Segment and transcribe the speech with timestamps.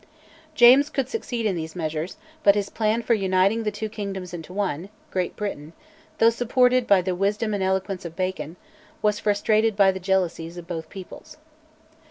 [0.55, 4.51] James could succeed in these measures, but his plan for uniting the two kingdoms into
[4.51, 5.73] one, Great Britain,
[6.17, 8.55] though supported by the wisdom and eloquence of Bacon,
[9.03, 11.37] was frustrated by the jealousies of both peoples.